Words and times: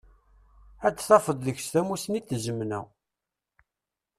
Dd 0.91 0.99
tafeḍ 1.07 1.37
deg-s 1.41 1.67
tamusni 1.71 2.19
d 2.21 2.25
tzemna. 2.27 2.79